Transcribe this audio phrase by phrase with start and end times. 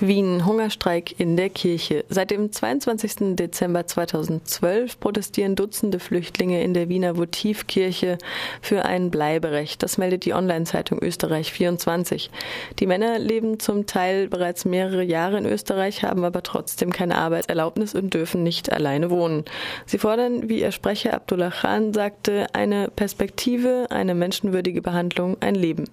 [0.00, 2.04] Wien, Hungerstreik in der Kirche.
[2.08, 3.36] Seit dem 22.
[3.36, 8.18] Dezember 2012 protestieren Dutzende Flüchtlinge in der Wiener Votivkirche
[8.60, 9.84] für ein Bleiberecht.
[9.84, 12.30] Das meldet die Online-Zeitung Österreich 24.
[12.80, 17.94] Die Männer leben zum Teil bereits mehrere Jahre in Österreich, haben aber trotzdem keine Arbeitserlaubnis
[17.94, 19.44] und dürfen nicht alleine wohnen.
[19.86, 25.84] Sie fordern, wie ihr Sprecher Abdullah Khan sagte, eine Perspektive, eine menschenwürdige Behandlung, ein Leben.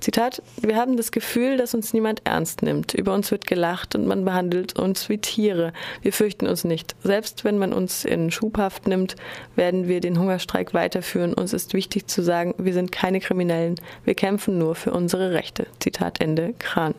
[0.00, 2.94] Zitat, wir haben das Gefühl, dass uns niemand ernst nimmt.
[2.94, 5.72] Über uns wird gelacht und man behandelt uns wie Tiere.
[6.02, 6.96] Wir fürchten uns nicht.
[7.02, 9.16] Selbst wenn man uns in Schubhaft nimmt,
[9.56, 11.34] werden wir den Hungerstreik weiterführen.
[11.34, 13.74] Uns ist wichtig zu sagen, wir sind keine Kriminellen.
[14.04, 15.66] Wir kämpfen nur für unsere Rechte.
[15.80, 16.54] Zitat Ende.
[16.58, 16.94] Kran.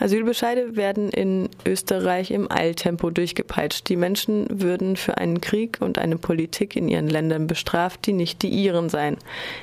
[0.00, 3.88] Asylbescheide werden in Österreich im Eiltempo durchgepeitscht.
[3.88, 8.42] Die Menschen würden für einen Krieg und eine Politik in ihren Ländern bestraft, die nicht
[8.42, 9.16] die ihren seien.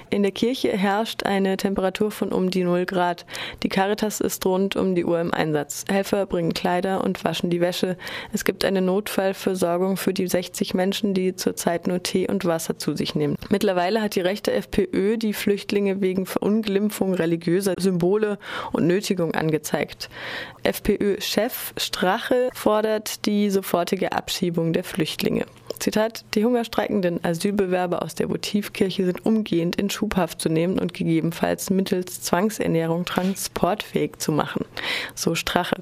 [0.10, 3.26] In der Kirche herrscht eine Temperatur von um die 0 Grad.
[3.64, 5.86] Die Caritas ist rund um die Uhr im Einsatz.
[5.90, 7.96] Helfer bringen Kleider und waschen die Wäsche.
[8.34, 12.94] Es gibt eine Notfallversorgung für die 60 Menschen, die zurzeit nur Tee und Wasser zu
[12.96, 13.38] sich nehmen.
[13.50, 18.38] Mittlerweile hat die rechte FPÖ die Flüchtlinge wegen Verunglimpfung religiöser Symbole
[18.74, 20.10] und Nötigung angezeigt.
[20.64, 25.46] FPÖ-Chef Strache fordert die sofortige Abschiebung der Flüchtlinge.
[25.80, 31.70] Zitat, die hungerstreikenden Asylbewerber aus der Votivkirche sind umgehend in Schubhaft zu nehmen und gegebenenfalls
[31.70, 34.66] mittels Zwangsernährung transportfähig zu machen.
[35.14, 35.78] So Strache.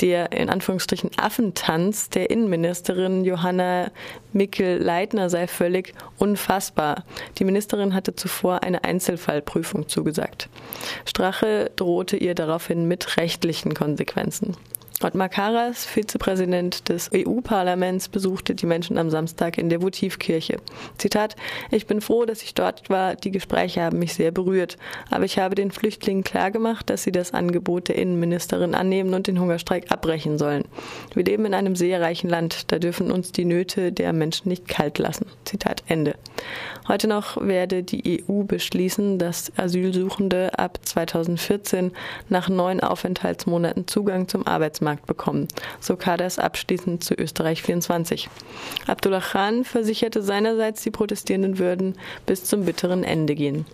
[0.00, 3.90] Der in Anführungsstrichen Affentanz der Innenministerin Johanna
[4.32, 7.04] Mickel-Leitner sei völlig unfassbar.
[7.38, 10.48] Die Ministerin hatte zuvor eine Einzelfallprüfung zugesagt.
[11.04, 14.56] Strache drohte ihr daraufhin mit rechtlichen Konsequenzen.
[15.02, 20.58] Ottmar Karas, Vizepräsident des EU-Parlaments, besuchte die Menschen am Samstag in der Votivkirche.
[20.98, 21.36] Zitat,
[21.70, 23.14] ich bin froh, dass ich dort war.
[23.14, 24.76] Die Gespräche haben mich sehr berührt.
[25.08, 29.40] Aber ich habe den Flüchtlingen klargemacht, dass sie das Angebot der Innenministerin annehmen und den
[29.40, 30.64] Hungerstreik abbrechen sollen.
[31.14, 32.70] Wir leben in einem sehr reichen Land.
[32.70, 35.24] Da dürfen uns die Nöte der Menschen nicht kalt lassen.
[35.46, 36.14] Zitat Ende.
[36.88, 41.92] Heute noch werde die EU beschließen, dass Asylsuchende ab 2014
[42.28, 45.48] nach neun Aufenthaltsmonaten Zugang zum Arbeitsmarkt Arbeitsmarkt bekommen.
[45.80, 48.28] So Kaders abschließend zu Österreich 24.
[48.86, 51.96] Abdullah Khan versicherte seinerseits, die Protestierenden würden
[52.26, 53.66] bis zum bitteren Ende gehen.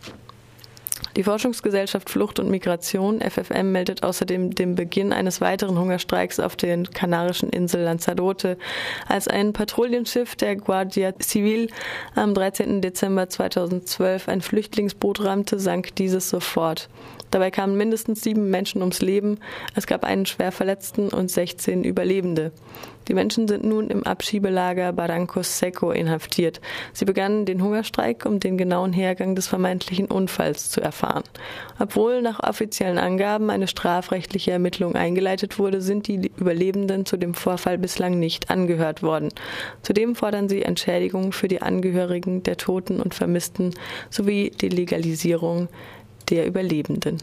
[1.17, 6.91] Die Forschungsgesellschaft Flucht und Migration FFM meldet außerdem den Beginn eines weiteren Hungerstreiks auf den
[6.91, 8.59] kanarischen Insel Lanzarote.
[9.09, 11.71] Als ein Patrouillenschiff der Guardia Civil
[12.15, 12.83] am 13.
[12.83, 16.91] Dezember 2012 ein Flüchtlingsboot rammte, sank dieses sofort.
[17.31, 19.39] Dabei kamen mindestens sieben Menschen ums Leben.
[19.75, 22.53] Es gab einen Schwerverletzten und 16 Überlebende.
[23.09, 26.61] Die Menschen sind nun im Abschiebelager Barranco Seco inhaftiert.
[26.93, 31.23] Sie begannen den Hungerstreik, um den genauen Hergang des vermeintlichen Unfalls zu erfahren.
[31.79, 37.79] Obwohl nach offiziellen Angaben eine strafrechtliche Ermittlung eingeleitet wurde, sind die Überlebenden zu dem Vorfall
[37.79, 39.29] bislang nicht angehört worden.
[39.83, 43.75] Zudem fordern sie Entschädigungen für die Angehörigen der Toten und Vermissten
[44.11, 45.69] sowie die Legalisierung
[46.29, 47.19] der Überlebenden.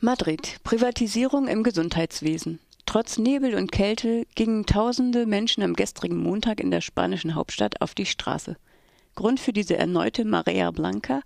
[0.00, 0.56] Madrid.
[0.64, 2.58] Privatisierung im Gesundheitswesen.
[2.92, 7.94] Trotz Nebel und Kälte gingen tausende Menschen am gestrigen Montag in der spanischen Hauptstadt auf
[7.94, 8.58] die Straße.
[9.14, 11.22] Grund für diese erneute Marea Blanca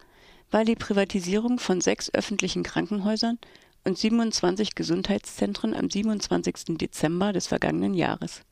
[0.53, 3.41] war die Privatisierung von sechs öffentlichen Krankenhäusern
[3.83, 6.79] und 27 Gesundheitszentren am 27.
[6.79, 8.43] Dezember des vergangenen Jahres.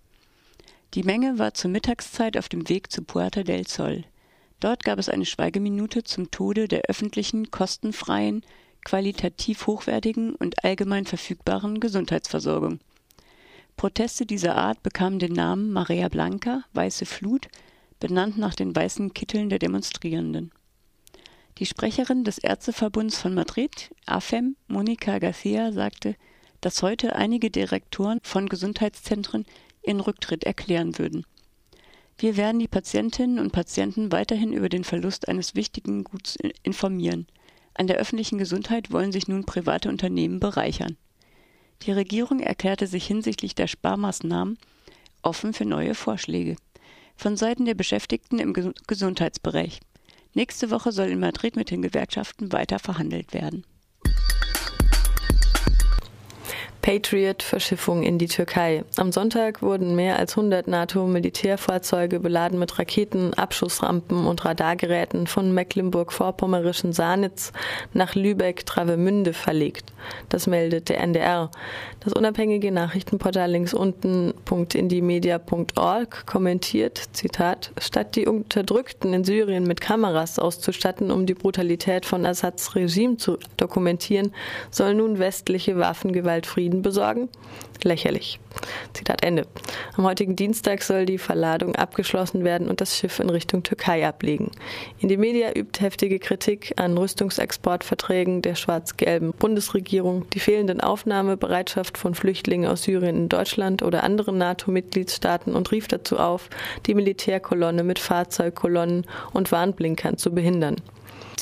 [0.94, 4.02] Die Menge war zur Mittagszeit auf dem Weg zu Puerta del Sol.
[4.58, 8.42] Dort gab es eine Schweigeminute zum Tode der öffentlichen, kostenfreien,
[8.84, 12.80] qualitativ hochwertigen und allgemein verfügbaren Gesundheitsversorgung.
[13.84, 17.48] Proteste dieser Art bekamen den Namen Marea Blanca, weiße Flut,
[18.00, 20.52] benannt nach den weißen Kitteln der Demonstrierenden.
[21.58, 26.16] Die Sprecherin des Ärzteverbunds von Madrid, AFEM, Monica Garcia, sagte,
[26.62, 29.44] dass heute einige Direktoren von Gesundheitszentren
[29.82, 31.26] ihren Rücktritt erklären würden.
[32.16, 37.26] Wir werden die Patientinnen und Patienten weiterhin über den Verlust eines wichtigen Guts informieren.
[37.74, 40.96] An der öffentlichen Gesundheit wollen sich nun private Unternehmen bereichern.
[41.82, 44.58] Die Regierung erklärte sich hinsichtlich der Sparmaßnahmen
[45.22, 46.56] offen für neue Vorschläge.
[47.16, 49.80] Von Seiten der Beschäftigten im Gesundheitsbereich.
[50.34, 53.64] Nächste Woche soll in Madrid mit den Gewerkschaften weiter verhandelt werden.
[56.84, 58.84] Patriot-Verschiffung in die Türkei.
[58.98, 66.92] Am Sonntag wurden mehr als 100 NATO-Militärfahrzeuge beladen mit Raketen, Abschussrampen und Radargeräten von Mecklenburg-Vorpommerischen
[66.92, 67.54] Sanitz
[67.94, 69.94] nach Lübeck-Travemünde verlegt.
[70.28, 71.50] Das meldet der NDR.
[72.00, 81.10] Das unabhängige Nachrichtenportal links unten.indiemedia.org kommentiert, Zitat, statt die Unterdrückten in Syrien mit Kameras auszustatten,
[81.10, 84.34] um die Brutalität von Assads Regime zu dokumentieren,
[84.70, 87.28] soll nun westliche Waffengewalt Frieden Frieden besorgen?
[87.82, 88.40] Lächerlich.
[88.94, 89.46] Zitat Ende.
[89.96, 94.50] Am heutigen Dienstag soll die Verladung abgeschlossen werden und das Schiff in Richtung Türkei ablegen.
[94.98, 102.82] Indymedia übt heftige Kritik an Rüstungsexportverträgen der schwarz-gelben Bundesregierung, die fehlenden Aufnahmebereitschaft von Flüchtlingen aus
[102.82, 106.48] Syrien in Deutschland oder anderen NATO-Mitgliedstaaten und rief dazu auf,
[106.86, 110.76] die Militärkolonne mit Fahrzeugkolonnen und Warnblinkern zu behindern.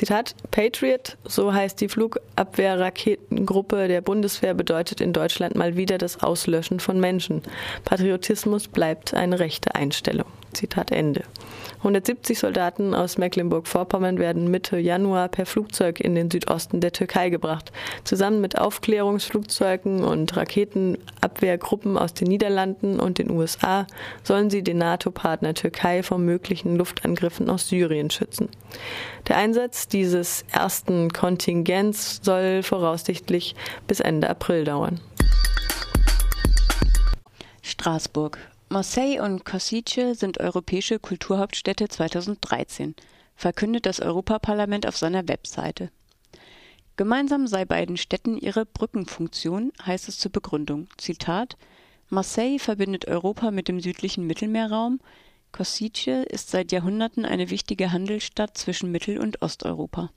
[0.03, 6.81] Zitat, Patriot, so heißt die Flugabwehrraketengruppe der Bundeswehr, bedeutet in Deutschland mal wieder das Auslöschen
[6.81, 7.41] von Menschen.
[7.85, 10.27] Patriotismus bleibt eine rechte Einstellung.
[10.53, 11.23] Zitat Ende.
[11.79, 17.73] 170 Soldaten aus Mecklenburg-Vorpommern werden Mitte Januar per Flugzeug in den Südosten der Türkei gebracht.
[18.05, 23.87] Zusammen mit Aufklärungsflugzeugen und Raketenabwehrgruppen aus den Niederlanden und den USA
[24.23, 28.49] sollen sie den NATO-Partner Türkei vor möglichen Luftangriffen aus Syrien schützen.
[29.29, 33.57] Der Einsatz dieses ersten Kontingents soll voraussichtlich
[33.87, 35.01] bis Ende April dauern.
[37.63, 38.39] Straßburg.
[38.73, 42.95] Marseille und Košice sind europäische Kulturhauptstädte 2013,
[43.37, 45.91] verkündet das Europaparlament auf seiner Webseite.
[46.97, 50.89] Gemeinsam sei beiden Städten ihre Brückenfunktion, heißt es zur Begründung.
[50.97, 51.59] Zitat
[52.09, 55.01] Marseille verbindet Europa mit dem südlichen Mittelmeerraum,
[55.53, 60.13] Košice ist seit Jahrhunderten eine wichtige Handelsstadt zwischen Mittel- und Osteuropa.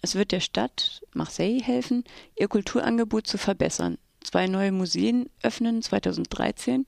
[0.00, 2.04] Es wird der Stadt Marseille helfen,
[2.36, 3.98] ihr Kulturangebot zu verbessern.
[4.24, 6.86] Zwei neue Museen öffnen 2013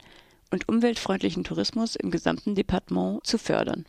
[0.52, 3.86] und umweltfreundlichen Tourismus im gesamten Departement zu fördern.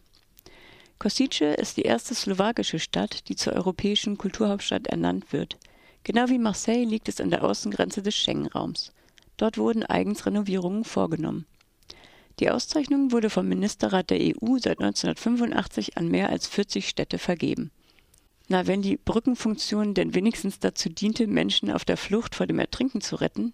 [0.98, 5.57] Kosice ist die erste slowakische Stadt, die zur europäischen Kulturhauptstadt ernannt wird.
[6.04, 8.94] Genau wie Marseille liegt es an der Außengrenze des Schengen-Raums.
[9.38, 11.45] Dort wurden eigens Renovierungen vorgenommen.
[12.39, 17.71] Die Auszeichnung wurde vom Ministerrat der EU seit 1985 an mehr als 40 Städte vergeben.
[18.48, 23.01] Na, wenn die Brückenfunktion denn wenigstens dazu diente, Menschen auf der Flucht vor dem Ertrinken
[23.01, 23.54] zu retten,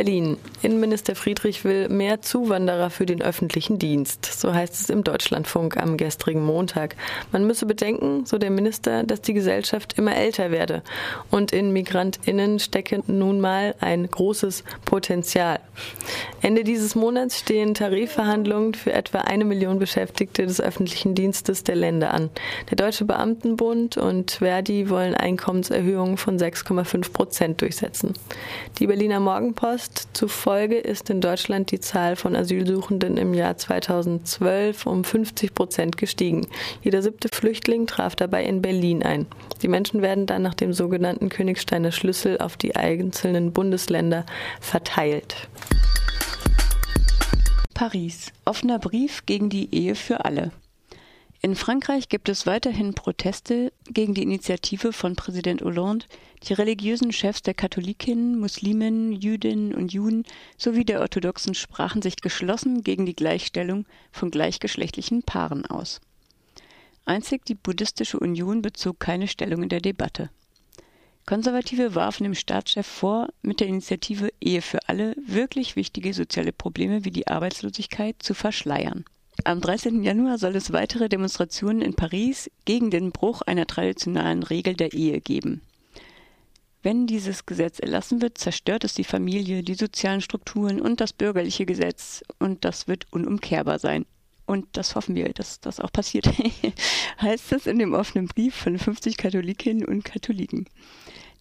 [0.00, 0.38] Berlin.
[0.62, 4.24] Innenminister Friedrich will mehr Zuwanderer für den öffentlichen Dienst.
[4.24, 6.96] So heißt es im Deutschlandfunk am gestrigen Montag.
[7.32, 10.82] Man müsse bedenken, so der Minister, dass die Gesellschaft immer älter werde.
[11.30, 15.60] Und in MigrantInnen stecke nun mal ein großes Potenzial.
[16.42, 22.12] Ende dieses Monats stehen Tarifverhandlungen für etwa eine Million Beschäftigte des öffentlichen Dienstes der Länder
[22.12, 22.30] an.
[22.70, 28.14] Der Deutsche Beamtenbund und Verdi wollen Einkommenserhöhungen von 6,5 Prozent durchsetzen.
[28.78, 30.08] Die Berliner Morgenpost Post
[30.50, 36.48] zufolge ist in Deutschland die Zahl von Asylsuchenden im Jahr 2012 um 50 Prozent gestiegen.
[36.82, 39.26] Jeder siebte Flüchtling traf dabei in Berlin ein.
[39.62, 44.26] Die Menschen werden dann nach dem sogenannten Königsteiner Schlüssel auf die einzelnen Bundesländer
[44.60, 45.36] verteilt.
[47.72, 48.32] Paris.
[48.44, 50.50] Offener Brief gegen die Ehe für alle.
[51.42, 56.04] In Frankreich gibt es weiterhin Proteste gegen die Initiative von Präsident Hollande,
[56.42, 60.24] die religiösen Chefs der Katholikinnen, Muslimen, Jüdinnen und Juden
[60.58, 66.02] sowie der Orthodoxen sprachen sich geschlossen gegen die Gleichstellung von gleichgeschlechtlichen Paaren aus.
[67.06, 70.28] Einzig die Buddhistische Union bezog keine Stellung in der Debatte.
[71.24, 77.06] Konservative warfen dem Staatschef vor, mit der Initiative Ehe für alle wirklich wichtige soziale Probleme
[77.06, 79.06] wie die Arbeitslosigkeit zu verschleiern.
[79.44, 80.02] Am 13.
[80.02, 85.20] Januar soll es weitere Demonstrationen in Paris gegen den Bruch einer traditionellen Regel der Ehe
[85.20, 85.62] geben.
[86.82, 91.64] Wenn dieses Gesetz erlassen wird, zerstört es die Familie, die sozialen Strukturen und das bürgerliche
[91.64, 94.04] Gesetz, und das wird unumkehrbar sein.
[94.46, 96.26] Und das hoffen wir, dass das auch passiert,
[97.20, 100.66] heißt es in dem offenen Brief von 50 Katholikinnen und Katholiken.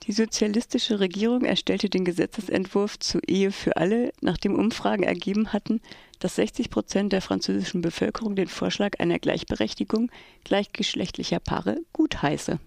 [0.10, 5.82] Die sozialistische Regierung erstellte den Gesetzesentwurf zur Ehe für alle, nachdem Umfragen ergeben hatten,
[6.18, 10.10] dass 60 Prozent der französischen Bevölkerung den Vorschlag einer Gleichberechtigung
[10.44, 12.60] gleichgeschlechtlicher Paare gutheiße.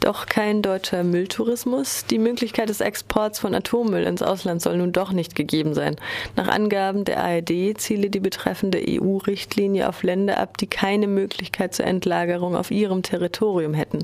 [0.00, 2.06] Doch kein deutscher Mülltourismus.
[2.06, 5.96] Die Möglichkeit des Exports von Atommüll ins Ausland soll nun doch nicht gegeben sein.
[6.36, 11.84] Nach Angaben der ARD ziele die betreffende EU-Richtlinie auf Länder ab, die keine Möglichkeit zur
[11.84, 13.98] Endlagerung auf ihrem Territorium hätten.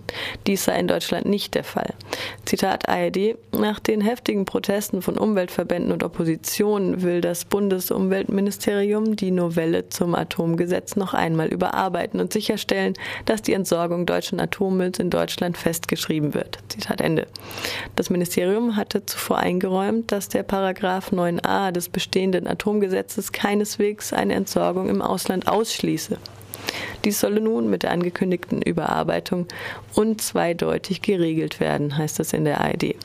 [0.46, 1.94] Dies sei in Deutschland nicht der Fall.
[2.44, 3.36] Zitat ARD.
[3.52, 10.94] Nach den heftigen Protesten von Umweltverbänden und Opposition will das Bundesumweltministerium die Novelle zum Atomgesetz
[10.94, 12.92] noch einmal überarbeiten und sicherstellen,
[13.24, 15.56] dass die Entsorgung deutschen Atommülls in Deutschland
[15.86, 16.58] festgeschrieben wird.
[16.68, 17.26] Zitat Ende.
[17.94, 24.88] Das Ministerium hatte zuvor eingeräumt, dass der Paragraph 9a des bestehenden Atomgesetzes keineswegs eine Entsorgung
[24.88, 26.18] im Ausland ausschließe.
[27.04, 29.46] Dies solle nun mit der angekündigten Überarbeitung
[29.94, 32.96] unzweideutig geregelt werden, heißt es in der ARD.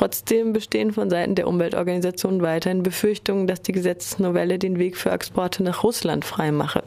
[0.00, 5.62] Trotzdem bestehen von Seiten der Umweltorganisationen weiterhin Befürchtungen, dass die Gesetzesnovelle den Weg für Exporte
[5.62, 6.84] nach Russland freimache.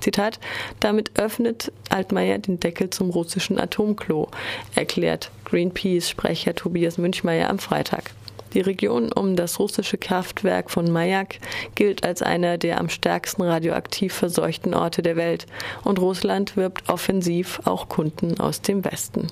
[0.00, 0.40] Zitat,
[0.80, 4.30] damit öffnet Altmaier den Deckel zum russischen Atomklo,
[4.74, 8.12] erklärt Greenpeace-Sprecher Tobias Münchmeier am Freitag.
[8.54, 11.40] Die Region um das russische Kraftwerk von Mayak
[11.74, 15.44] gilt als einer der am stärksten radioaktiv verseuchten Orte der Welt
[15.84, 19.26] und Russland wirbt offensiv auch Kunden aus dem Westen.